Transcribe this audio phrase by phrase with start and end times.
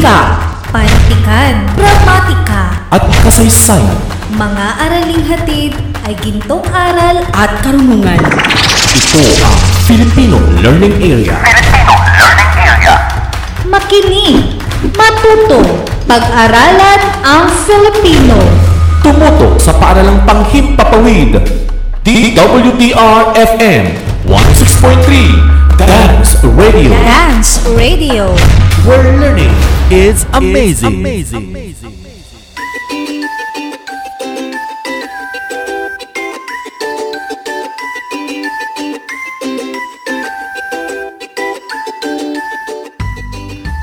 [0.00, 0.32] Wika
[0.72, 4.00] Pantikan, gramatika, at kasaysayan.
[4.32, 5.76] mga araling hatid
[6.08, 8.16] ay gintong aral At karunungan.
[8.96, 11.36] Ito ang Filipino Learning Area.
[13.68, 14.56] makinig,
[14.96, 18.40] matuto, pag-aralan ang Filipino.
[19.04, 21.44] Tumuto sa paaralang panghimpapawid.
[22.00, 23.84] DWDR-FM
[24.24, 26.88] 106.3 Dance Radio.
[27.04, 28.32] Dance Radio.
[28.88, 29.52] Where learning
[29.90, 31.02] is amazing.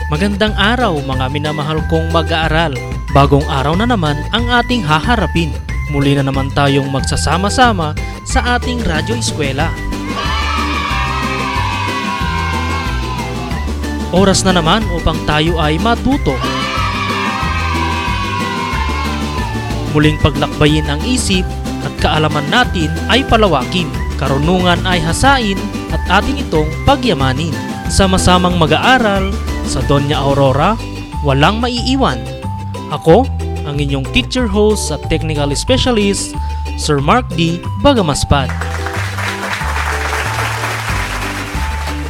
[0.08, 2.72] Magandang araw mga minamahal kong mag-aaral.
[3.12, 5.52] Bagong araw na naman ang ating haharapin.
[5.92, 7.92] Muli na naman tayong magsasama-sama
[8.24, 9.87] sa ating radyo eskwela.
[14.16, 16.32] Oras na naman upang tayo ay matuto.
[19.92, 21.44] Muling paglakbayin ang isip
[21.84, 23.90] at kaalaman natin ay palawakin.
[24.16, 25.60] Karunungan ay hasain
[25.92, 27.54] at atin itong pagyamanin.
[27.92, 29.30] Sama-samang mag-aaral
[29.68, 30.80] sa Doña Aurora,
[31.22, 32.18] walang maiiwan.
[32.96, 33.28] Ako,
[33.68, 36.32] ang inyong teacher host at technical specialist,
[36.80, 37.60] Sir Mark D.
[37.84, 38.77] Bagamaspad.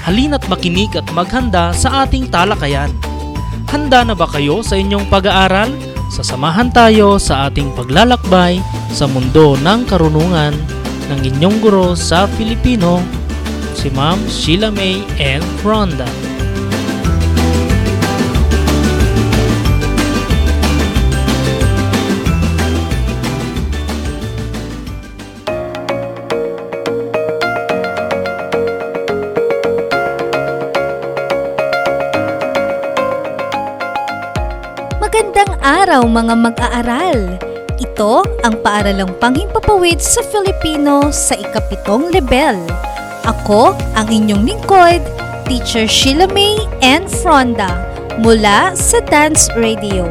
[0.08, 2.88] Halina't makinig at maghanda sa ating talakayan.
[3.68, 5.68] Handa na ba kayo sa inyong pag-aaral?
[6.08, 10.56] Sasamahan tayo sa ating paglalakbay sa mundo ng karunungan
[11.12, 13.04] ng inyong guro sa Filipino,
[13.76, 16.27] si Ma'am Sheila May and Rhonda.
[35.68, 37.36] Araw mga mag-aaral.
[37.76, 42.64] Ito ang paaralang panghimpapawid sa Filipino sa ikapitong level.
[43.28, 45.04] Ako ang inyong lingkod,
[45.44, 47.84] Teacher Sheila May and Fronda
[48.24, 50.08] mula sa Dance Radio.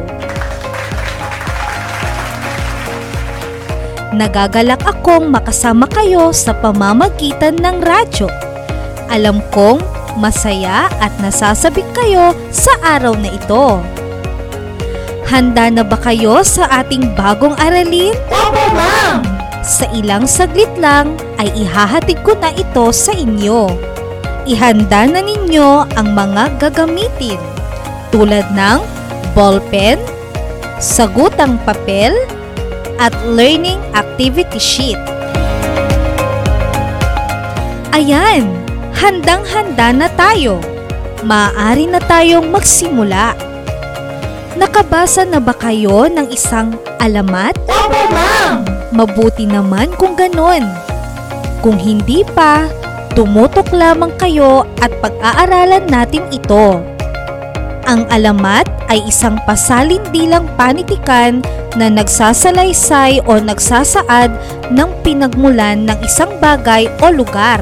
[4.13, 8.29] Nagagalak akong makasama kayo sa pamamagitan ng radyo.
[9.09, 9.81] Alam kong
[10.21, 13.81] masaya at nasasabik kayo sa araw na ito.
[15.27, 18.15] Handa na ba kayo sa ating bagong aralin?
[18.31, 19.19] Opo, ma'am!
[19.59, 23.67] Sa ilang saglit lang ay ihahatid ko na ito sa inyo.
[24.47, 27.35] Ihanda na ninyo ang mga gagamitin
[28.07, 28.79] tulad ng
[29.35, 29.99] ballpen,
[30.79, 32.15] sagutang papel,
[32.95, 34.97] at learning activity sheet.
[37.91, 38.47] Ayan,
[38.95, 40.63] handang-handa na tayo.
[41.27, 43.35] Maaari na tayong magsimula.
[44.57, 47.53] Nakabasa na ba kayo ng isang alamat?
[47.69, 48.65] Opo, ma'am!
[48.89, 50.65] Mabuti naman kung ganon.
[51.61, 52.65] Kung hindi pa,
[53.13, 56.81] tumutok lamang kayo at pag-aaralan natin ito.
[57.85, 61.45] Ang alamat ay isang pasalindilang panitikan
[61.77, 64.33] na nagsasalaysay o nagsasaad
[64.73, 67.61] ng pinagmulan ng isang bagay o lugar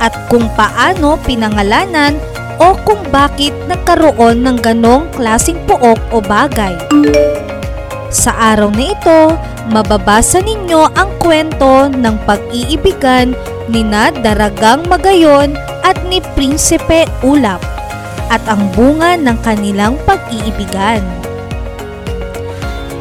[0.00, 2.16] at kung paano pinangalanan
[2.62, 6.78] o kung bakit nagkaroon ng ganong klasing pook o bagay.
[8.14, 9.20] Sa araw na ito,
[9.66, 13.34] mababasa ninyo ang kwento ng pag-iibigan
[13.66, 17.58] ni na Daragang Magayon at ni Prinsipe Ulap
[18.30, 21.02] at ang bunga ng kanilang pag-iibigan.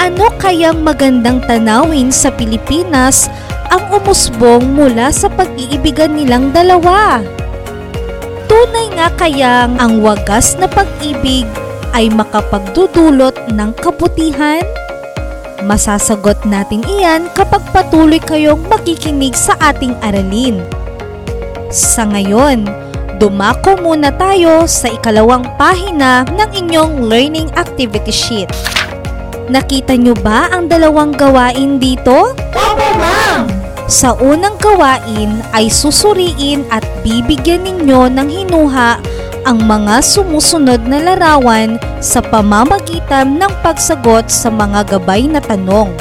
[0.02, 3.30] Ano kayang magandang tanawin sa Pilipinas
[3.70, 7.22] ang umusbong mula sa pag-iibigan nilang dalawa?
[8.62, 11.50] Tunay nga kayang ang wagas na pag-ibig
[11.98, 14.62] ay makapagdudulot ng kabutihan?
[15.66, 20.62] Masasagot natin iyan kapag patuloy kayong makikinig sa ating aralin.
[21.74, 22.70] Sa ngayon,
[23.18, 28.54] dumako muna tayo sa ikalawang pahina ng inyong learning activity sheet.
[29.50, 32.38] Nakita nyo ba ang dalawang gawain dito?
[32.54, 33.21] Opo, ma'am!
[33.92, 39.04] Sa unang gawain ay susuriin at bibigyan ninyo ng hinuha
[39.44, 45.92] ang mga sumusunod na larawan sa pamamagitan ng pagsagot sa mga gabay na tanong.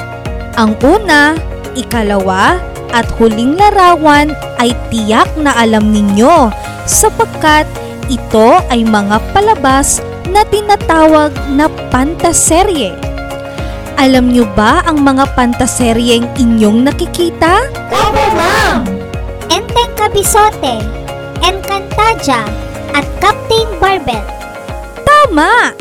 [0.55, 1.35] Ang una,
[1.75, 2.63] ikalawa,
[2.95, 6.47] at huling larawan ay tiyak na alam ninyo
[6.87, 7.67] sapagkat
[8.07, 9.99] ito ay mga palabas
[10.31, 13.10] na tinatawag na pantaserye.
[14.01, 17.69] Alam nyo ba ang mga pantaseryeng inyong nakikita?
[17.93, 18.89] Opo, ma'am!
[19.53, 20.81] Enteng Kabisote,
[21.45, 22.49] Encantadia,
[22.97, 24.25] at Captain Barbell.
[25.05, 25.77] Tama!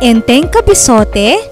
[0.00, 1.44] Enteng Kabisote,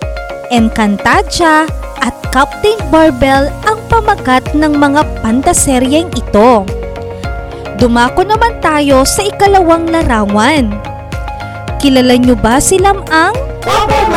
[0.48, 1.68] Encantadia,
[2.00, 6.64] at Captain Barbell ang pamagat ng mga pantaseryeng ito.
[7.76, 10.72] Dumako naman tayo sa ikalawang larawan.
[11.76, 13.36] Kilala nyo ba si Lamang?
[13.68, 14.09] Opo!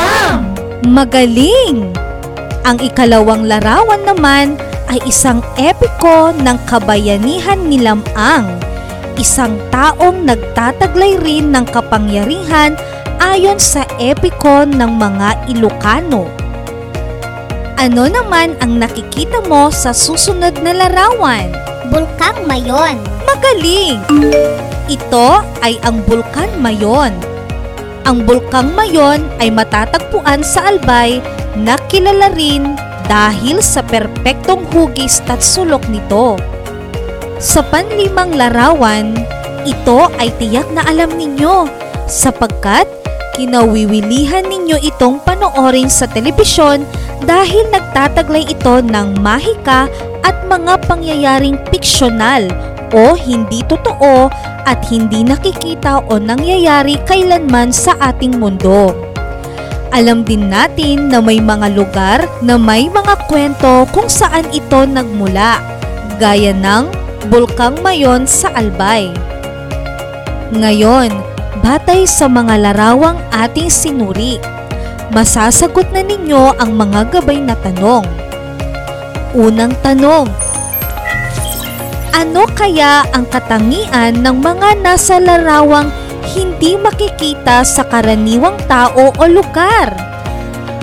[0.84, 1.96] Magaling!
[2.68, 4.60] Ang ikalawang larawan naman
[4.92, 8.60] ay isang epiko ng kabayanihan ni Lamang,
[9.16, 12.76] isang taong nagtataglay rin ng kapangyarihan
[13.24, 16.28] ayon sa epiko ng mga Ilocano.
[17.80, 21.48] Ano naman ang nakikita mo sa susunod na larawan?
[21.96, 23.00] Bulkang Mayon.
[23.24, 24.04] Magaling!
[24.92, 27.33] Ito ay ang Bulkan Mayon.
[28.04, 31.24] Ang Bulkang Mayon ay matatagpuan sa Albay
[31.56, 32.76] na kilala rin
[33.08, 36.36] dahil sa perpektong hugis at sulok nito.
[37.40, 39.16] Sa panlimang larawan,
[39.64, 41.68] ito ay tiyak na alam ninyo
[42.12, 42.84] sapagkat
[43.40, 46.84] kinawiwilihan ninyo itong panoorin sa telebisyon
[47.24, 49.88] dahil nagtataglay ito ng mahika
[50.28, 52.52] at mga pangyayaring piksyonal
[52.94, 54.30] o hindi totoo
[54.64, 58.94] at hindi nakikita o nangyayari kailanman sa ating mundo.
[59.94, 65.62] Alam din natin na may mga lugar na may mga kwento kung saan ito nagmula,
[66.18, 66.90] gaya ng
[67.30, 69.14] Bulkang Mayon sa Albay.
[70.54, 71.14] Ngayon,
[71.62, 74.42] batay sa mga larawang ating sinuri,
[75.14, 78.06] masasagot na ninyo ang mga gabay na tanong.
[79.38, 80.26] Unang tanong,
[82.14, 85.90] ano kaya ang katangian ng mga nasa larawang
[86.38, 89.92] hindi makikita sa karaniwang tao o lugar?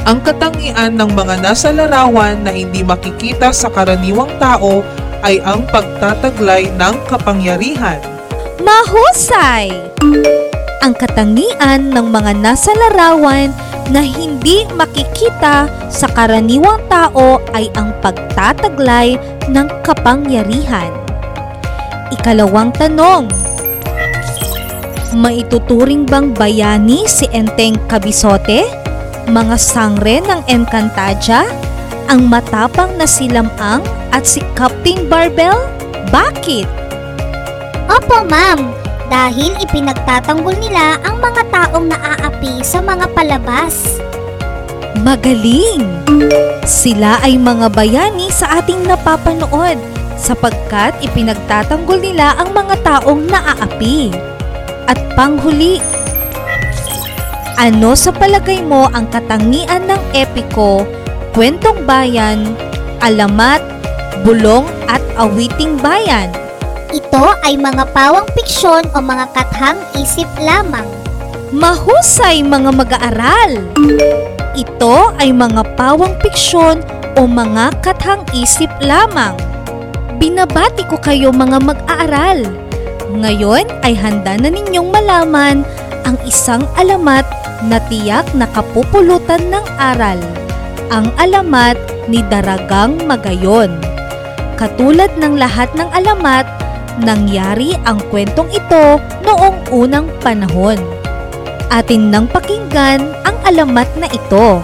[0.04, 4.82] Ang katangian ng mga nasa larawan na hindi makikita sa karaniwang tao
[5.22, 8.00] ay ang pagtataglay ng kapangyarihan.
[8.58, 9.70] Mahusay!
[10.80, 13.52] Ang katangian ng mga nasa larawan
[13.92, 19.20] na hindi makikita sa karaniwang tao ay ang pagtataglay
[19.52, 21.09] ng kapangyarihan.
[22.10, 23.30] Ikalawang tanong,
[25.10, 28.62] Maituturing bang bayani si Enteng Kabisote,
[29.26, 31.50] mga sangre ng Encantadia,
[32.06, 33.82] ang matapang na si Lamang
[34.14, 35.58] at si Captain Barbell?
[36.14, 36.66] Bakit?
[37.90, 38.70] Opo, ma'am.
[39.10, 43.98] Dahil ipinagtatanggol nila ang mga taong naaapi sa mga palabas.
[45.02, 45.86] Magaling!
[46.62, 54.12] Sila ay mga bayani sa ating napapanood sapagkat ipinagtatanggol nila ang mga taong naaapi.
[54.84, 55.80] At panghuli,
[57.56, 60.84] ano sa palagay mo ang katangian ng epiko,
[61.32, 62.52] kwentong bayan,
[63.00, 63.64] alamat,
[64.24, 66.28] bulong at awiting bayan?
[66.92, 70.88] Ito ay mga pawang piksyon o mga kathang isip lamang.
[71.50, 73.62] Mahusay mga mag-aaral!
[74.58, 76.82] Ito ay mga pawang piksyon
[77.14, 79.49] o mga kathang isip lamang.
[80.20, 82.44] Binabati ko kayo mga mag-aaral.
[83.08, 85.64] Ngayon ay handa na ninyong malaman
[86.04, 87.24] ang isang alamat
[87.64, 90.20] na tiyak na kapupulutan ng aral.
[90.92, 91.80] Ang alamat
[92.12, 93.80] ni Daragang Magayon.
[94.60, 96.44] Katulad ng lahat ng alamat,
[97.00, 100.76] nangyari ang kwentong ito noong unang panahon.
[101.72, 104.60] Atin nang pakinggan ang alamat na ito.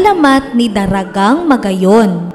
[0.00, 2.32] Alamat ni Daragang Magayon.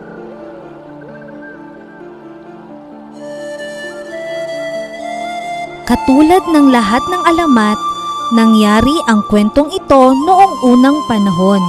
[5.90, 7.80] Katulad ng lahat ng alamat,
[8.38, 11.66] nangyari ang kwentong ito noong unang panahon.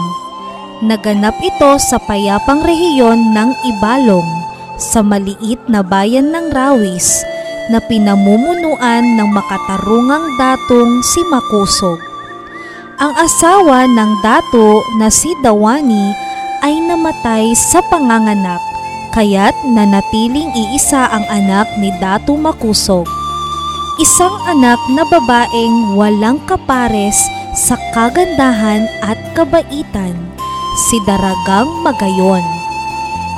[0.85, 4.29] Naganap ito sa payapang rehiyon ng Ibalong,
[4.77, 7.25] sa maliit na bayan ng Rawis,
[7.73, 12.16] na pinamumunuan ng makatarungang datong si Makusog.
[12.97, 16.17] Ang asawa ng dato na si Dawani
[16.65, 18.57] ay namatay sa panganganak,
[19.13, 23.05] kaya't nanatiling iisa ang anak ni Datu Makusog.
[24.01, 27.21] Isang anak na babaeng walang kapares
[27.53, 30.17] sa kagandahan at kabaitan,
[30.89, 32.41] si Daragang Magayon.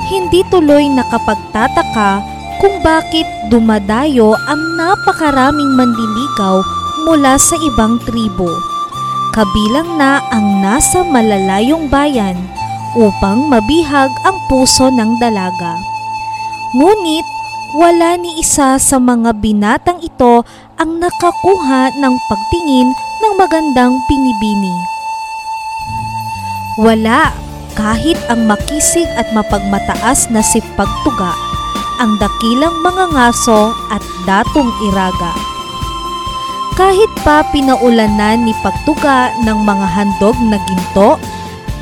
[0.07, 2.23] Hindi tuloy nakapagtataka
[2.63, 6.63] kung bakit dumadayo ang napakaraming manliligaw
[7.03, 8.68] mula sa ibang tribo.
[9.39, 12.35] Kabilang na ang nasa malalayong bayan
[12.91, 15.79] upang mabihag ang puso ng dalaga.
[16.75, 17.23] Ngunit
[17.79, 20.43] wala ni isa sa mga binatang ito
[20.75, 24.75] ang nakakuha ng pagtingin ng magandang pinibini.
[26.83, 27.31] Wala
[27.79, 31.31] kahit ang makisig at mapagmataas na si Pagtuga,
[32.03, 35.48] ang dakilang mga ngaso at datong iraga.
[36.79, 41.19] Kahit pa pinaulanan ni Pagtuga ng mga handog na ginto,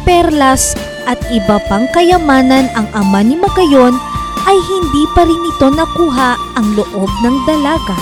[0.02, 0.74] perlas
[1.06, 3.94] at iba pang kayamanan ang ama ni Magayon
[4.50, 7.94] ay hindi pa rin ito nakuha ang loob ng dalaga.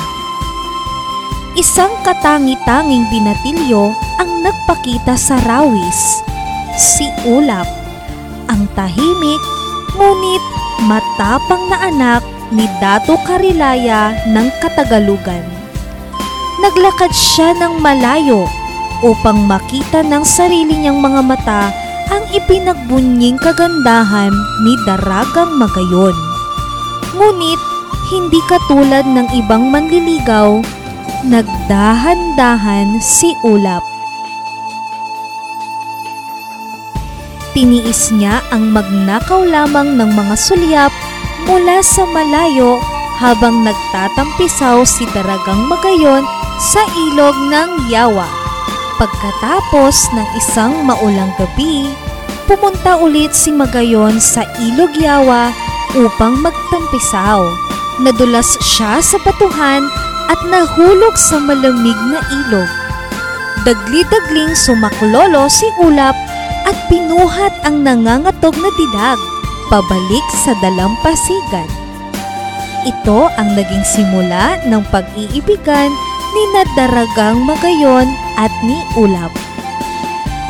[1.59, 3.91] Isang katangi-tanging binatilyo
[4.23, 6.23] ang nagpakita sa rawis,
[6.79, 7.67] si Ulap,
[8.47, 9.43] ang tahimik
[9.99, 10.43] ngunit
[10.87, 12.23] matapang na anak
[12.55, 15.54] ni Dato Karilaya ng Katagalugan.
[16.55, 18.47] Naglakad siya ng malayo
[19.03, 21.63] upang makita ng sarili niyang mga mata
[22.07, 24.31] ang ipinagbunying kagandahan
[24.63, 26.15] ni Daragang Magayon.
[27.11, 27.61] Ngunit
[28.13, 30.63] hindi katulad ng ibang manliligaw,
[31.27, 33.83] nagdahan-dahan si Ulap.
[37.51, 40.91] Tiniis niya ang magnakaw lamang ng mga sulyap
[41.47, 42.79] mula sa malayo
[43.15, 48.27] habang nagtatampisaw si Daragang Magayon sa ilog ng Yawa.
[48.95, 51.91] Pagkatapos ng isang maulang gabi,
[52.47, 55.51] pumunta ulit si Magayon sa ilog Yawa
[55.99, 57.43] upang magtampisaw.
[57.99, 59.83] Nadulas siya sa batuhan
[60.31, 62.71] at nahulog sa malamig na ilog.
[63.67, 66.15] Dagli-dagling sumaklolo si Ulap
[66.63, 69.19] at pinuhat ang nangangatog na didag
[69.67, 71.69] pabalik sa dalampasigan.
[72.85, 75.89] Ito ang naging simula ng pag-iibigan
[76.35, 79.31] ni Nadaragang Magayon at ni Ulap.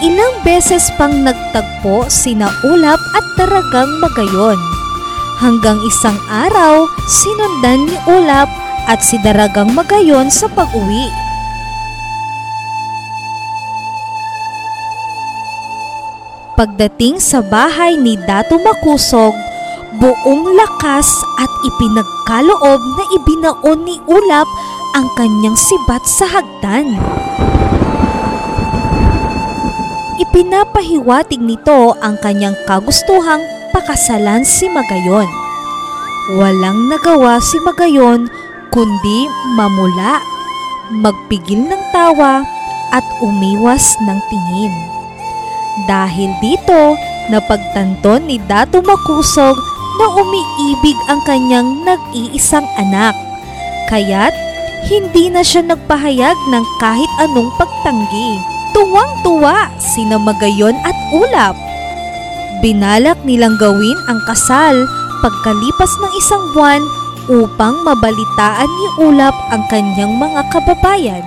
[0.01, 4.57] Ilang beses pang nagtagpo sina Ulap at Daragang Magayon.
[5.37, 8.49] Hanggang isang araw, sinundan ni Ulap
[8.89, 11.05] at si Daragang Magayon sa pag-uwi.
[16.57, 19.37] Pagdating sa bahay ni Dato Makusog,
[20.01, 24.49] buong lakas at ipinagkaloob na ibinaon ni Ulap
[24.95, 26.95] ang kanyang sibat sa hagdan.
[30.15, 33.43] Ipinapahiwatig nito ang kanyang kagustuhang
[33.75, 35.27] pakasalan si Magayon.
[36.39, 38.31] Walang nagawa si Magayon
[38.71, 39.27] kundi
[39.59, 40.23] mamula,
[40.95, 42.47] magpigil ng tawa
[42.95, 44.73] at umiwas ng tingin.
[45.91, 46.95] Dahil dito,
[47.27, 49.59] napagtanto ni Dato Makusog
[49.99, 53.11] na umiibig ang kanyang nag-iisang anak.
[53.91, 54.44] Kaya't
[54.85, 58.37] hindi na siya nagpahayag ng kahit anong pagtanggi.
[58.75, 61.57] Tuwang-tuwa sina Magayon at Ulap.
[62.61, 64.75] Binalak nilang gawin ang kasal
[65.23, 66.83] pagkalipas ng isang buwan
[67.31, 71.25] upang mabalitaan ni Ulap ang kanyang mga kababayan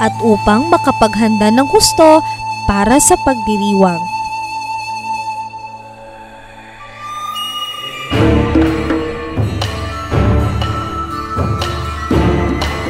[0.00, 2.24] at upang makapaghanda ng gusto
[2.64, 4.13] para sa pagdiriwang.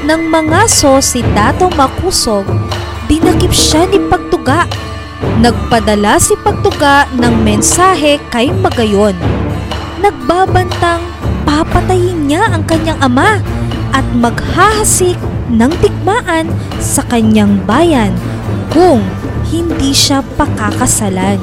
[0.04, 2.44] Nang mangaso si Makusog,
[3.08, 4.68] dinakip siya ni Pagtuga.
[5.40, 9.16] Nagpadala si Pagtuga ng mensahe kay Magayon.
[10.04, 11.00] Nagbabantang
[11.48, 13.40] papatayin niya ang kanyang ama
[13.96, 15.16] at maghahasik
[15.48, 16.52] ng digmaan
[16.84, 18.12] sa kanyang bayan
[18.76, 19.00] kung
[19.48, 21.40] hindi siya pakakasalan.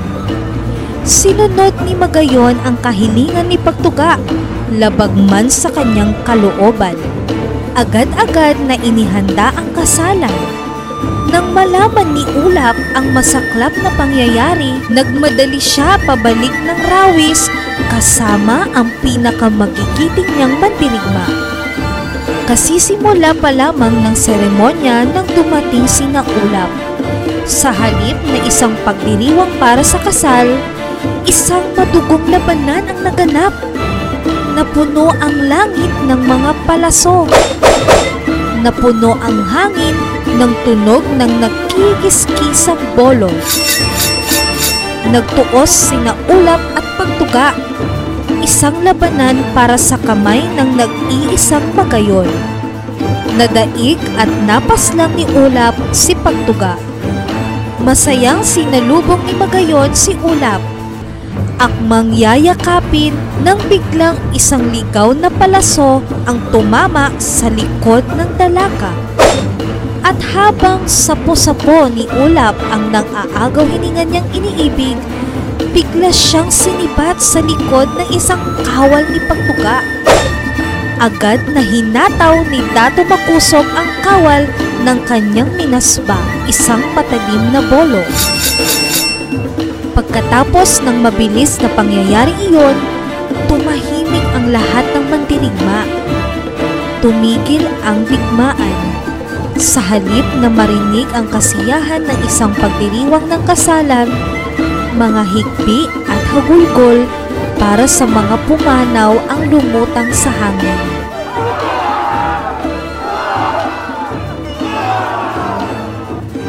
[1.01, 4.21] Sinunod ni Magayon ang kahilingan ni Pagtuga,
[4.69, 7.10] labag man sa kanyang kalooban.
[7.71, 10.35] Agad-agad na inihanda ang kasalan.
[11.31, 17.47] Nang malaman ni Ulap ang masaklap na pangyayari, nagmadali siya pabalik ng rawis
[17.87, 21.25] kasama ang pinakamagigiting niyang mandirigma.
[22.51, 26.67] Kasisimula pa lamang ng seremonya nang dumating sina Ulap.
[27.47, 30.59] Sa halip na isang pagdiriwang para sa kasal,
[31.23, 33.70] isang madugong labanan ang naganap.
[34.51, 37.23] Napuno ang langit ng mga palaso.
[38.59, 39.95] Napuno ang hangin
[40.35, 43.31] ng tunog ng nagkikiskisang bolo.
[45.07, 47.55] nagtuos sina ulap at pagtuga.
[48.43, 52.27] Isang labanan para sa kamay ng nag-iisang magayon.
[53.39, 56.75] Nadaig at napaslang ni ulap si pagtuga.
[57.79, 60.59] Masayang sinalubong ni magayon si ulap
[61.61, 63.13] akmang yayakapin
[63.45, 68.89] nang biglang isang ligaw na palaso ang tumama sa likod ng dalaga.
[70.01, 74.97] At habang sapo-sapo ni Ulap ang nang-aagaw hininga niyang iniibig,
[75.69, 79.85] bigla siyang sinibat sa likod ng isang kawal ni Pagtuga.
[80.97, 84.49] Agad na hinataw ni Dato Makusog ang kawal
[84.81, 86.17] ng kanyang minasba,
[86.49, 88.01] isang patalim na bolo.
[89.91, 92.79] Pagkatapos ng mabilis na pangyayari iyon,
[93.51, 95.83] tumahimik ang lahat ng mandirigma.
[97.03, 98.79] Tumigil ang digmaan.
[99.59, 104.07] Sa halip na marinig ang kasiyahan ng isang pagdiriwang ng kasalan,
[104.95, 107.03] mga higpi at hagulgol
[107.59, 110.81] para sa mga pumanaw ang lumutang sa hangin.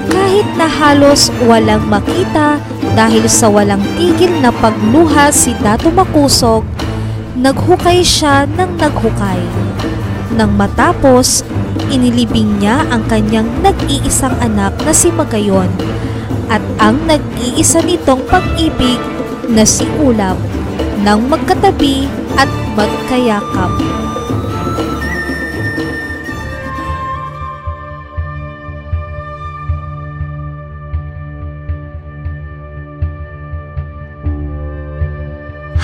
[0.06, 6.64] Kahit na halos walang makita dahil sa walang tigil na pagluha si Dato Makusog,
[7.36, 9.40] naghukay siya ng naghukay.
[10.36, 11.44] Nang matapos,
[11.88, 15.68] inilibing niya ang kanyang nag-iisang anak na si Magayon
[16.52, 19.00] at ang nag-iisa nitong pag-ibig
[19.48, 20.36] na si Ulap
[21.00, 23.72] nang magkatabi at magkayakap.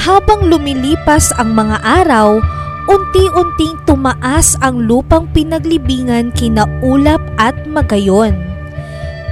[0.08, 2.40] Habang lumilipas ang mga araw,
[2.88, 8.32] unti-unting tumaas ang lupang pinaglibingan kina Ulap at Magayon.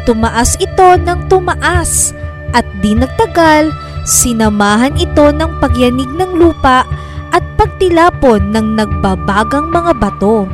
[0.04, 2.12] Tumaas ito ng tumaas
[2.52, 3.72] at di nagtagal,
[4.04, 6.84] sinamahan ito ng pagyanig ng lupa
[7.32, 10.44] at pagtilapon ng nagbabagang mga bato.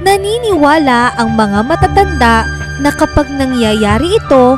[0.00, 2.48] Naniniwala ang mga matatanda
[2.80, 4.56] na kapag nangyayari ito,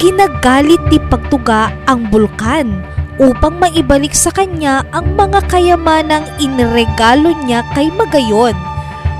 [0.00, 7.92] ginagalit ni Pagtuga ang bulkan upang maibalik sa kanya ang mga kayamanang iniregalo niya kay
[7.92, 8.56] Magayon.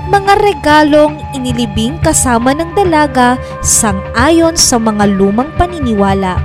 [0.09, 6.41] Mga regalong inilibing kasama ng dalaga sang-ayon sa mga lumang paniniwala.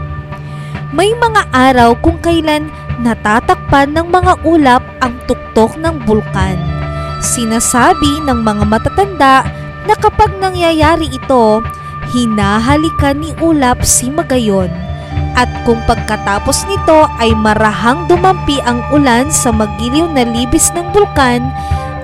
[0.94, 2.70] May mga araw kung kailan
[3.02, 6.58] natatakpan ng mga ulap ang tuktok ng bulkan.
[7.18, 9.42] Sinasabi ng mga matatanda
[9.90, 11.60] na kapag nangyayari ito,
[12.14, 14.70] hinahalikan ni ulap si Magayon
[15.38, 21.46] at kung pagkatapos nito ay marahang dumampi ang ulan sa magiliw na libis ng bulkan,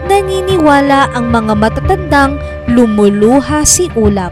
[0.06, 2.38] naniniwala ang mga matatandang
[2.70, 4.30] lumuluha si Ulap.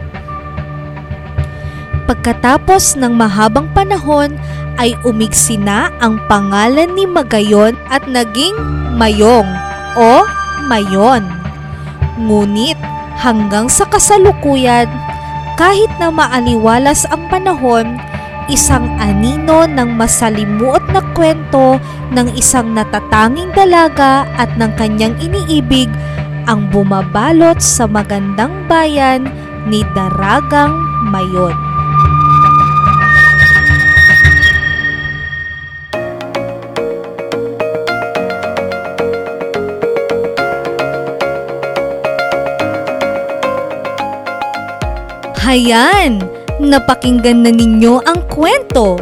[2.07, 4.39] Pagkatapos ng mahabang panahon
[4.79, 8.55] ay umigsi na ang pangalan ni Magayon at naging
[8.95, 9.47] Mayong
[9.99, 10.23] o
[10.71, 11.27] Mayon.
[12.15, 12.79] Ngunit
[13.19, 14.87] hanggang sa kasalukuyan,
[15.59, 17.99] kahit na maaliwalas ang panahon,
[18.51, 21.79] isang anino ng masalimuot na kwento
[22.11, 25.87] ng isang natatanging dalaga at ng kanyang iniibig
[26.47, 29.27] ang bumabalot sa magandang bayan
[29.67, 30.75] ni Daragang
[31.07, 31.55] Mayon.
[45.43, 46.32] Hayan!
[46.63, 48.95] Napakinggan na ninyo ang kwento.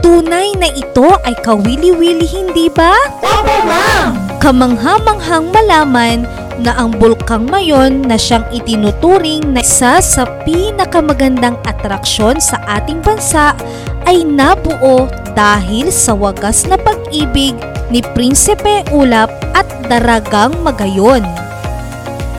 [0.00, 2.96] Tunay na ito ay kawili-wili hindi ba?
[3.20, 4.40] Opo, ma'am!
[4.40, 6.24] Kamangha-manghang malaman
[6.64, 13.52] na ang bulkang mayon na siyang itinuturing na isa sa pinakamagandang atraksyon sa ating bansa
[14.08, 15.04] ay nabuo
[15.36, 17.52] dahil sa wagas na pag-ibig
[17.92, 21.20] ni Prinsipe Ulap at Daragang Magayon.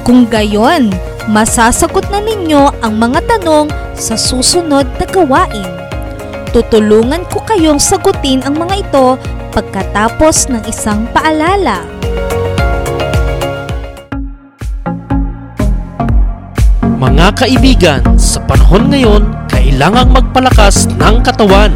[0.01, 0.89] Kung gayon,
[1.31, 5.71] masasagot na ninyo ang mga tanong sa susunod na gawain.
[6.51, 9.15] Tutulungan ko kayong sagutin ang mga ito
[9.55, 11.87] pagkatapos ng isang paalala.
[16.99, 21.71] Mga kaibigan, sa panahon ngayon, kailangang magpalakas ng katawan.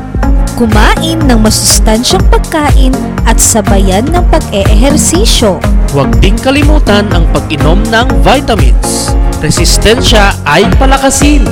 [0.59, 5.57] Kumain ng masustansyang pagkain at sabayan ng pag-eehersisyo.
[5.91, 9.11] Huwag ding kalimutan ang pag-inom ng vitamins.
[9.41, 11.45] Resistensya ay palakasin.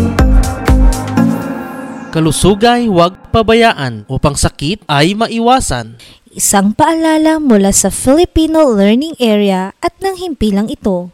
[2.14, 5.98] Kalusugay huwag pabayaan upang sakit ay maiwasan.
[6.34, 11.10] Isang paalala mula sa Filipino Learning Area at ng himpilang ito.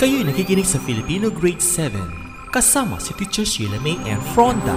[0.00, 4.20] Kayo'y nakikinig sa Filipino Grade 7 kasama si Teacher Sheila May F.
[4.36, 4.76] Fronda.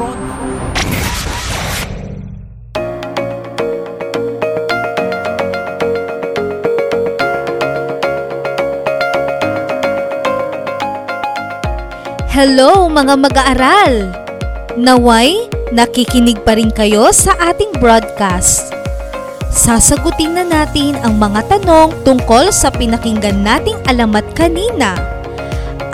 [12.35, 14.11] Hello mga mag-aaral!
[14.75, 18.75] Naway, nakikinig pa rin kayo sa ating broadcast.
[19.55, 24.99] Sasagutin na natin ang mga tanong tungkol sa pinakinggan nating alamat kanina.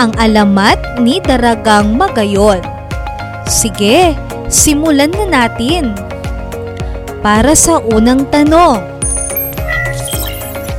[0.02, 2.66] Ang alamat ni Daragang Magayon.
[3.46, 4.18] Sige,
[4.50, 5.94] simulan na natin.
[7.22, 8.82] Para sa unang tanong,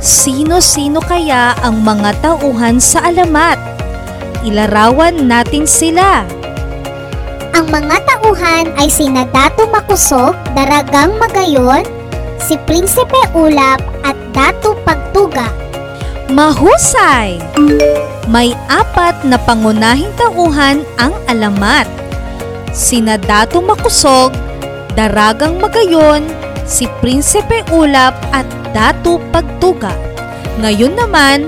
[0.03, 3.72] Sino-sino kaya ang mga tauhan sa alamat?
[4.43, 6.27] Ilarawan natin sila.
[7.55, 11.87] Ang mga tauhan ay sina Dato Makusog, Daragang Magayon,
[12.43, 15.47] si Prinsipe Ulap at Dato Pagtuga.
[16.27, 17.39] Mahusay!
[18.27, 21.87] May apat na pangunahing tauhan ang alamat.
[22.75, 24.35] Sina Dato Makusog,
[24.91, 26.27] Daragang Magayon,
[26.67, 29.95] si Prinsipe Ulap at Dato Pagtuga.
[30.59, 31.47] Ngayon naman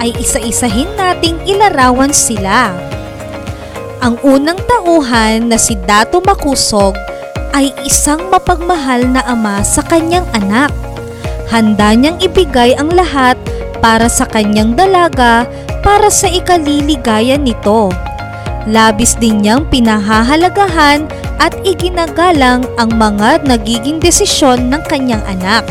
[0.00, 2.72] ay isa-isahin nating ilarawan sila.
[4.04, 6.94] Ang unang tauhan na si Dato Makusog
[7.56, 10.68] ay isang mapagmahal na ama sa kanyang anak.
[11.48, 13.40] Handa niyang ibigay ang lahat
[13.80, 15.48] para sa kanyang dalaga
[15.80, 17.88] para sa ikaliligayan nito.
[18.66, 21.06] Labis din niyang pinahahalagahan
[21.38, 25.62] at iginagalang ang mga nagiging desisyon ng kanyang anak.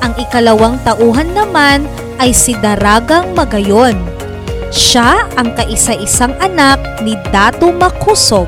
[0.00, 1.84] Ang ikalawang tauhan naman
[2.20, 3.96] ay si Daragang Magayon.
[4.70, 8.46] Siya ang kaisa-isang anak ni Dato Makusog.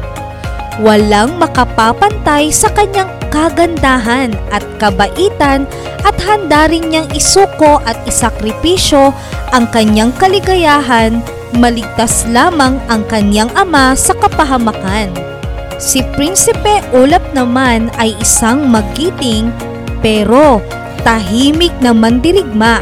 [0.79, 5.65] Walang makapapantay sa kanyang kagandahan at kabaitan
[6.05, 9.11] at handa rin niyang isuko at isakripisyo
[9.57, 11.25] ang kanyang kaligayahan
[11.57, 15.13] maligtas lamang ang kanyang ama sa kapahamakan.
[15.77, 19.51] Si Prinsipe Ulap naman ay isang magiting
[20.01, 20.63] pero
[21.03, 22.81] tahimik na mandirigma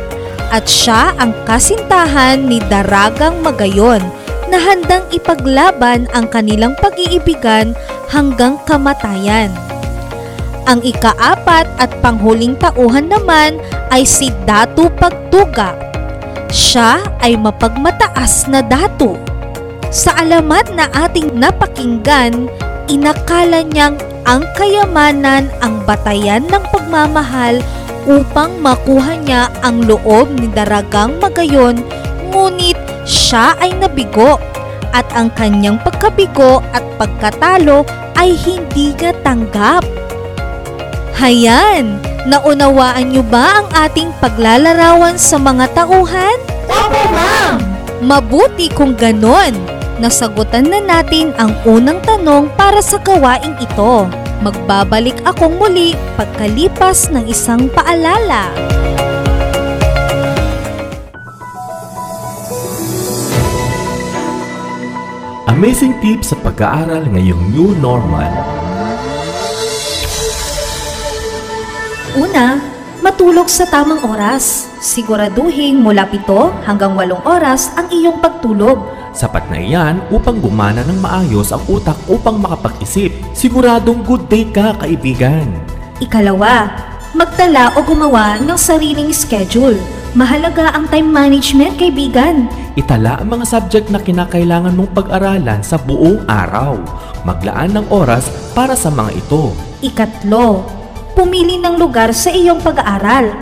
[0.51, 4.03] at siya ang kasintahan ni Daragang Magayon
[4.51, 7.73] na handang ipaglaban ang kanilang pag-iibigan
[8.11, 9.55] hanggang kamatayan.
[10.67, 13.63] Ang ikaapat at panghuling tauhan naman
[13.95, 15.75] ay si Datu Pagtuga.
[16.51, 19.15] Siya ay mapagmataas na datu.
[19.91, 22.51] Sa alamat na ating napakinggan,
[22.91, 27.59] inakala niyang ang kayamanan ang batayan ng pagmamahal
[28.09, 31.81] upang makuha niya ang loob ni Daragang Magayon
[32.31, 34.39] ngunit siya ay nabigo
[34.91, 37.87] at ang kanyang pagkabigo at pagkatalo
[38.19, 39.87] ay hindi niya tanggap.
[41.17, 46.39] Hayan, naunawaan niyo ba ang ating paglalarawan sa mga tauhan?
[46.69, 47.55] Opo, ma'am!
[48.01, 49.53] Mabuti kung ganon.
[50.01, 54.09] Nasagutan na natin ang unang tanong para sa gawaing ito.
[54.41, 58.49] Magbabalik akong muli pagkalipas ng isang paalala.
[65.45, 68.33] Amazing tips sa pag-aaral ngayong new normal.
[72.17, 72.65] Una,
[73.05, 74.73] matulog sa tamang oras.
[74.81, 79.00] Siguraduhin mula 7 hanggang 8 oras ang iyong pagtulog.
[79.11, 83.11] Sapat na iyan upang gumana ng maayos ang utak upang makapag-isip.
[83.35, 85.51] Siguradong good day ka, kaibigan.
[85.99, 86.71] Ikalawa,
[87.11, 89.75] magtala o gumawa ng sariling schedule.
[90.15, 92.47] Mahalaga ang time management, kaibigan.
[92.79, 96.79] Itala ang mga subject na kinakailangan mong pag-aralan sa buong araw.
[97.27, 99.55] Maglaan ng oras para sa mga ito.
[99.83, 100.67] Ikatlo,
[101.19, 103.35] pumili ng lugar sa iyong pag-aaral.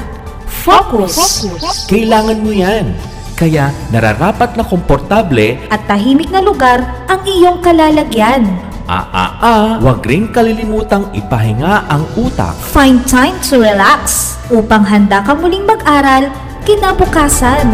[0.48, 1.44] Focus!
[1.88, 2.92] Kailangan mo yan.
[3.38, 8.50] Kaya nararapat na komportable At tahimik na lugar ang iyong kalalagyan.
[8.90, 12.56] Aa, wag ring kalilimutang ipahinga ang utak.
[12.74, 16.34] Find time to relax upang handa ka muling mag-aral
[16.66, 17.68] kinabukasan.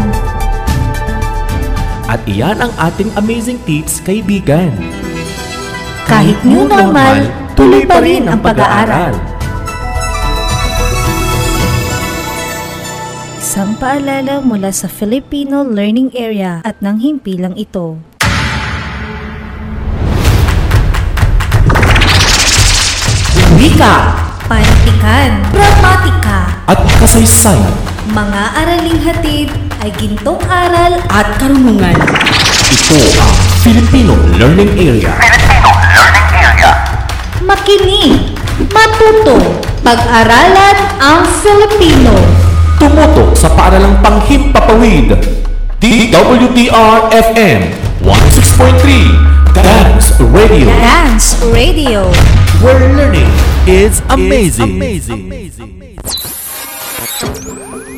[2.05, 4.69] At iyan ang ating amazing tips, kaibigan.
[6.05, 7.25] Kahit new normal,
[7.57, 9.34] tuloy pa rin ang pag-aaral.
[13.45, 18.01] Isang paalala mula sa Filipino Learning Area at ng himpilang ito.
[23.53, 24.17] Wika
[24.49, 27.69] Pantikan, gramatika, at kasaysayan.
[28.17, 31.93] mga araling hatid ay gintong aral at karunungan.
[32.73, 35.13] Ito ang Filipino Learning Area.
[37.45, 38.33] Makinig,
[38.73, 39.37] matuto,
[39.85, 42.44] pag-aralan ang Filipino.
[42.79, 45.15] Tumutok sa paaralang panghimpapawid.
[45.79, 47.61] DWDR-FM
[48.01, 50.67] 106.3 Dance Radio.
[50.81, 52.09] Dance Radio.
[52.59, 53.29] Where learning
[53.65, 54.77] It's amazing.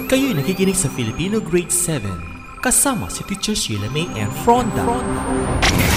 [0.08, 4.84] Kayo'y nakikinig sa Filipino Grade 7 kasama si Teacher Sheila May Ann Fronda.
[4.84, 5.97] ako'y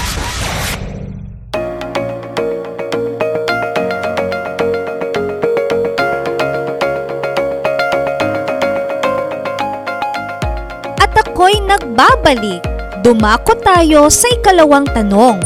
[12.01, 12.65] nagbabalik.
[13.05, 15.37] Dumako tayo sa ikalawang tanong.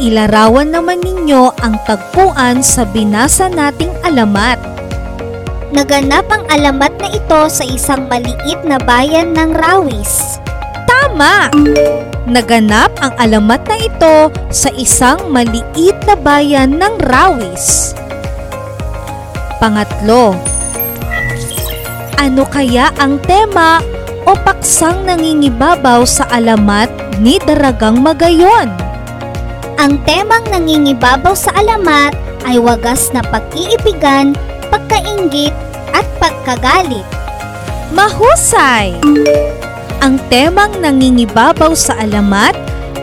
[0.00, 4.60] Ilarawan naman ninyo ang tagpuan sa binasa nating alamat.
[5.72, 10.40] Naganap ang alamat na ito sa isang maliit na bayan ng Rawis.
[10.84, 11.48] Tama!
[12.24, 14.16] Naganap ang alamat na ito
[14.52, 17.96] sa isang maliit na bayan ng Rawis.
[19.60, 20.36] Pangatlo,
[22.20, 23.80] ano kaya ang tema
[24.24, 26.88] o paksang nangingibabaw sa alamat
[27.20, 28.72] ni Daragang Magayon?
[29.76, 32.16] Ang temang nangingibabaw sa alamat
[32.48, 34.32] ay wagas na pag-iibigan,
[34.72, 35.52] pagkaingit,
[35.94, 37.06] at pagkagalit.
[37.94, 38.98] Mahusay!
[40.02, 42.56] Ang temang nangingibabaw sa alamat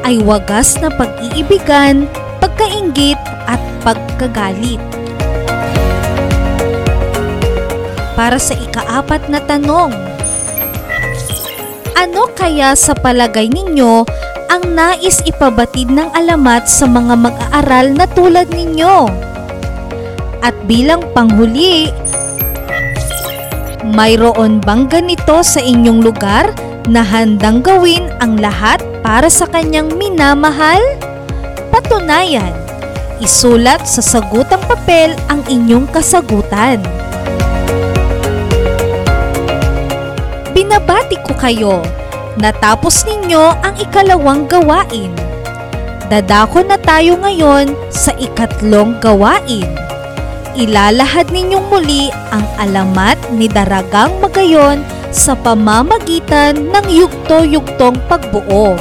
[0.03, 2.09] ay wagas na pag-iibigan,
[2.41, 4.81] pagkaingit at pagkagalit.
[8.17, 10.10] Para sa ikaapat na tanong,
[11.95, 14.03] ano kaya sa palagay ninyo
[14.51, 19.07] ang nais ipabatid ng alamat sa mga mag-aaral na tulad ninyo?
[20.41, 21.93] At bilang panghuli,
[23.85, 26.51] mayroon bang ganito sa inyong lugar
[26.89, 30.81] na handang gawin ang lahat para sa kanyang minamahal?
[31.69, 32.51] Patunayan,
[33.21, 36.81] isulat sa sagutang papel ang inyong kasagutan.
[40.71, 41.83] Binabati ko kayo.
[42.39, 45.11] Natapos ninyo ang ikalawang gawain.
[46.07, 49.67] Dadako na tayo ngayon sa ikatlong gawain.
[50.55, 54.79] Ilalahad ninyong muli ang alamat ni Daragang Magayon
[55.11, 58.79] sa pamamagitan ng yugto-yugtong pagbuo.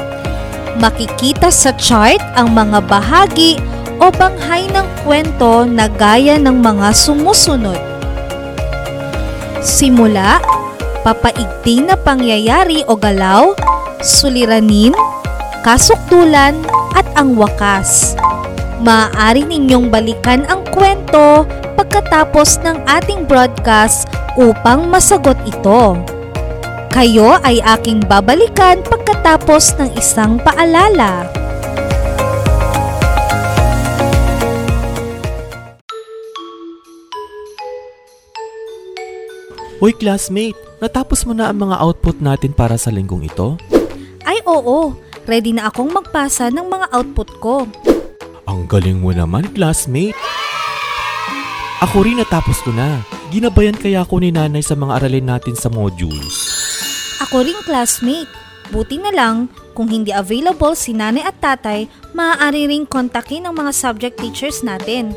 [0.78, 3.58] Makikita sa chart ang mga bahagi
[3.98, 7.82] o banghay ng kwento na gaya ng mga sumusunod.
[9.58, 10.38] Simula,
[11.02, 13.52] papaigting na pangyayari o galaw,
[14.00, 14.92] suliranin,
[15.64, 16.56] kasukdulan
[16.96, 18.16] at ang wakas.
[18.80, 21.44] Maaari ninyong balikan ang kwento
[21.76, 24.08] pagkatapos ng ating broadcast
[24.40, 26.00] upang masagot ito.
[26.90, 31.39] Kayo ay aking babalikan pagkatapos ng isang paalala.
[39.80, 43.56] Uy classmate, natapos mo na ang mga output natin para sa linggong ito?
[44.28, 44.92] Ay oo,
[45.24, 47.64] ready na akong magpasa ng mga output ko.
[48.44, 50.12] Ang galing mo naman classmate.
[51.80, 53.00] Ako rin natapos ko na.
[53.32, 56.36] Ginabayan kaya ako ni nanay sa mga aralin natin sa modules.
[57.24, 58.28] Ako ring classmate.
[58.68, 63.72] Buti na lang, kung hindi available si nanay at tatay, maaari ring kontakin ang mga
[63.72, 65.16] subject teachers natin.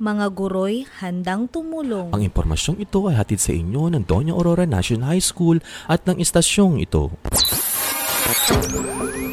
[0.00, 2.16] Mga guroy handang tumulong.
[2.16, 5.60] Ang impormasyong ito ay hatid sa inyo ng Doña Aurora National High School
[5.92, 7.12] at ng istasyong ito.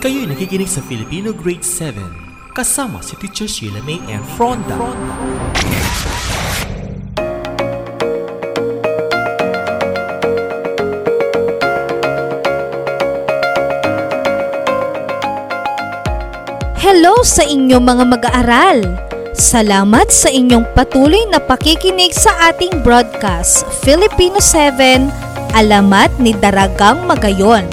[0.03, 4.75] Kayo'y nakikinig sa Filipino Grade 7 kasama si Teacher Sheila May and Fronda.
[16.75, 19.06] Hello sa inyo mga mag-aaral!
[19.37, 25.05] Salamat sa inyong patuloy na pakikinig sa ating broadcast, Filipino 7,
[25.53, 27.69] Alamat ni Daragang Magayon.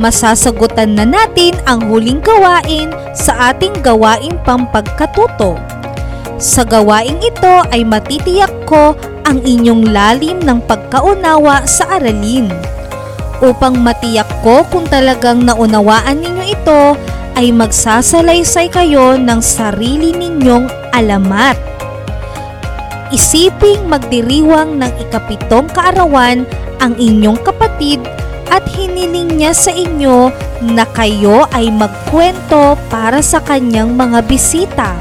[0.00, 5.60] Masasagutan na natin ang huling gawain sa ating gawain pampagkatuto.
[6.40, 8.96] Sa gawaing ito ay matitiyak ko
[9.28, 12.48] ang inyong lalim ng pagkaunawa sa aralin.
[13.44, 16.96] Upang matiyak ko kung talagang naunawaan ninyo ito,
[17.36, 21.54] ay magsasalaysay kayo ng sarili ninyong alamat.
[23.12, 26.48] Isiping magdiriwang ng ikapitong kaarawan
[26.80, 28.00] ang inyong kapatid
[28.48, 30.32] at hiniling niya sa inyo
[30.64, 34.96] na kayo ay magkwento para sa kanyang mga bisita.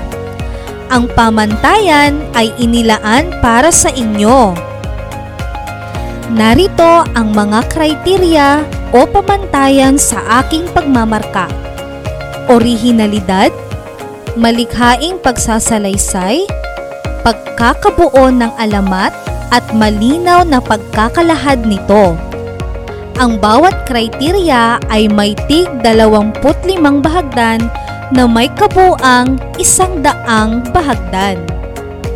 [0.92, 4.54] Ang pamantayan ay inilaan para sa inyo.
[6.36, 8.62] Narito ang mga kriteriya
[8.94, 11.65] o pamantayan sa aking pagmamarka
[12.52, 13.52] orihinalidad,
[14.36, 16.46] malikhaing pagsasalaysay,
[17.26, 19.14] pagkakabuo ng alamat
[19.50, 22.14] at malinaw na pagkakalahad nito.
[23.16, 27.64] Ang bawat kriteriya ay may tig 25 bahagdan
[28.12, 31.40] na may kabuang isang daang bahagdan.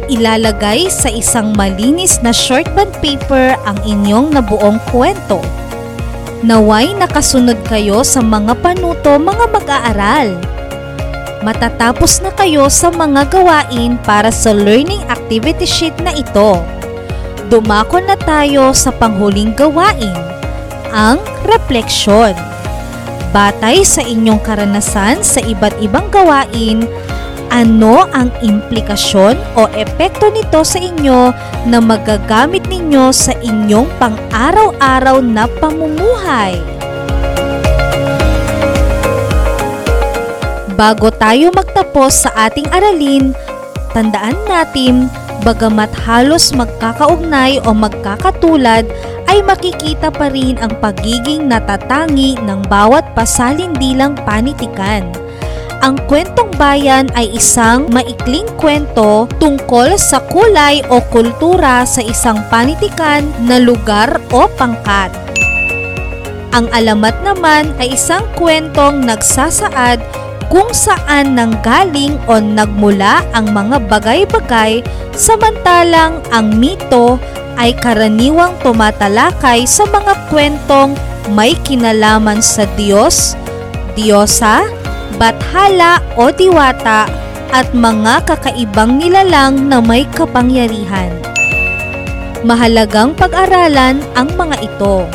[0.09, 5.39] Ilalagay sa isang malinis na short bond paper ang inyong nabuong kwento.
[6.39, 10.39] Naway nakasunod kayo sa mga panuto mga mag-aaral.
[11.43, 16.63] Matatapos na kayo sa mga gawain para sa learning activity sheet na ito.
[17.51, 20.15] Dumako na tayo sa panghuling gawain,
[20.95, 22.31] ang refleksyon.
[23.35, 26.87] Batay sa inyong karanasan sa iba't ibang gawain,
[27.51, 31.35] ano ang implikasyon o epekto nito sa inyo
[31.67, 32.58] na magagamit
[32.89, 36.57] ninyo sa inyong pang-araw-araw na pamumuhay?
[40.73, 43.37] Bago tayo magtapos sa ating aralin,
[43.93, 45.05] tandaan natin
[45.45, 48.89] bagamat halos magkakaugnay o magkakatulad
[49.29, 55.05] ay makikita pa rin ang pagiging natatangi ng bawat pasalindilang panitikan.
[55.79, 63.23] Ang kwentong bayan ay isang maikling kwento tungkol sa kulay o kultura sa isang panitikan
[63.47, 65.07] na lugar o pangkat.
[66.51, 70.03] Ang alamat naman ay isang kwentong nagsasaad
[70.51, 74.83] kung saan nanggaling o nagmula ang mga bagay-bagay
[75.15, 77.21] samantalang ang mito
[77.55, 80.91] ay karaniwang tumatalakay sa mga kwentong
[81.31, 83.39] may kinalaman sa Diyos,
[83.93, 84.78] Diyosa,
[85.17, 87.09] Bathala o Diwata
[87.49, 91.09] at mga kakaibang nilalang na may kapangyarihan.
[92.45, 95.09] Mahalagang pag-aralan ang mga ito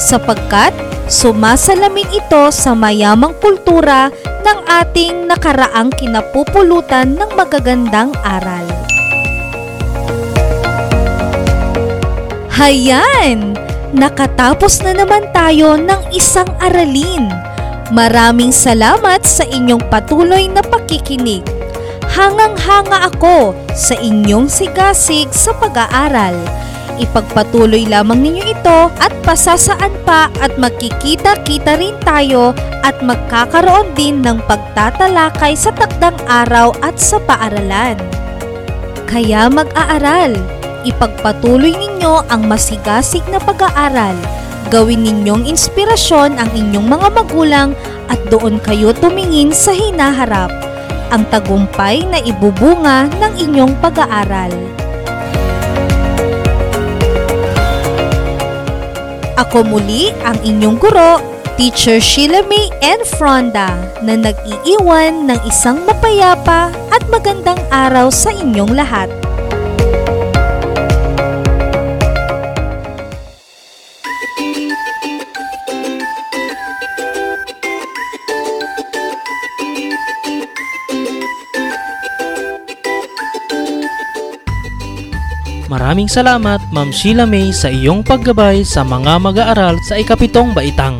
[0.00, 0.72] sapagkat
[1.10, 4.08] sumasalamin ito sa mayamang kultura
[4.40, 8.64] ng ating nakaraang kinapupulutan ng magagandang aral.
[12.54, 13.56] Hayan!
[13.90, 17.26] Nakatapos na naman tayo ng isang aralin.
[17.90, 21.42] Maraming salamat sa inyong patuloy na pakikinig.
[22.06, 26.38] Hangang-hanga ako sa inyong sigasig sa pag-aaral.
[27.02, 32.54] Ipagpatuloy lamang ninyo ito at pasasaan pa at magkikita-kita rin tayo
[32.86, 37.98] at magkakaroon din ng pagtatalakay sa takdang araw at sa paaralan.
[39.10, 40.38] Kaya mag-aaral,
[40.86, 44.39] ipagpatuloy ninyo ang masigasig na pag-aaral.
[44.70, 47.74] Gawin ninyong inspirasyon ang inyong mga magulang
[48.06, 50.46] at doon kayo tumingin sa hinaharap,
[51.10, 54.54] ang tagumpay na ibubunga ng inyong pag-aaral.
[59.34, 61.18] Ako muli ang inyong guro,
[61.58, 63.02] Teacher Sheila May N.
[63.18, 63.74] Fronda
[64.06, 69.10] na nag-iiwan ng isang mapayapa at magandang araw sa inyong lahat.
[85.90, 90.94] Maraming salamat Ma'am Sheila May sa iyong paggabay sa mga mag-aaral sa ikapitong baitang.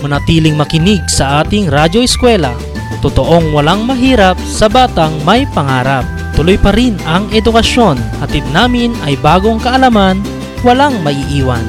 [0.00, 2.56] Manatiling makinig sa ating radyo eskwela.
[3.04, 6.08] Totoong walang mahirap sa batang may pangarap.
[6.32, 8.00] Tuloy pa rin ang edukasyon.
[8.24, 10.24] Hatid namin ay bagong kaalaman,
[10.64, 11.68] walang maiiwan.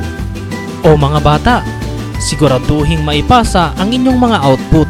[0.87, 1.57] O mga bata,
[2.23, 4.87] siguraduhing maipasa ang inyong mga output.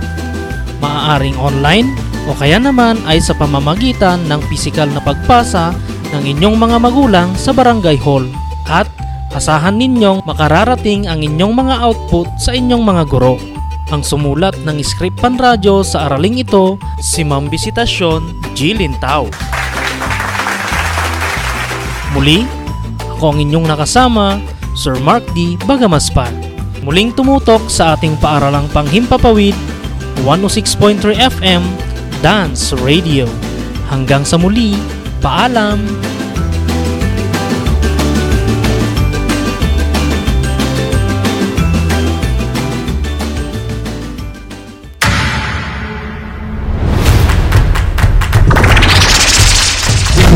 [0.86, 1.90] Maaaring online
[2.30, 5.74] o kaya naman ay sa pamamagitan ng pisikal na pagpasa
[6.12, 8.28] ng inyong mga magulang sa barangay hall
[8.68, 8.88] at
[9.32, 13.40] asahan ninyong makararating ang inyong mga output sa inyong mga guro.
[13.92, 18.76] Ang sumulat ng script panradyo sa araling ito si Ma'am Bisitasyon G.
[18.76, 19.28] Lintao.
[22.12, 22.44] Muli,
[23.16, 24.40] ako ang inyong nakasama,
[24.76, 25.56] Sir Mark D.
[25.64, 26.32] Bagamaspan.
[26.84, 29.54] Muling tumutok sa ating paaralang panghimpapawid,
[30.26, 31.64] 106.3 FM,
[32.20, 33.30] Dance Radio.
[33.88, 34.76] Hanggang sa muli,
[35.22, 35.78] Paalam!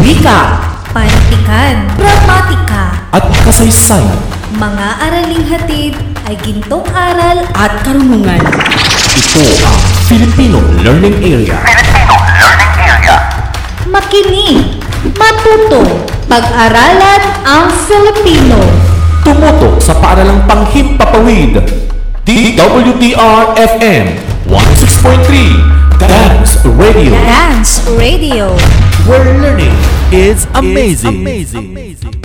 [0.06, 0.40] Wika
[0.94, 4.06] Panitikan, Pragmatika, at kasaysayan.
[4.62, 5.98] mga araling hatid
[6.30, 8.38] ay gintong aral At karunungan.
[9.18, 11.95] Ito ang Filipino Learning Area.
[13.96, 14.76] Makinig,
[15.16, 15.88] matuto,
[16.28, 18.60] pag-aralan ang Filipino.
[19.24, 21.64] Tumutok sa paaralang panghimpapawid.
[22.26, 24.06] DWDR-FM
[24.52, 27.14] 106.3 Dance Radio.
[27.24, 28.52] Dance Radio.
[29.08, 29.72] Where learning
[30.12, 31.22] It's amazing.
[31.22, 31.72] amazing.
[31.72, 32.25] Dance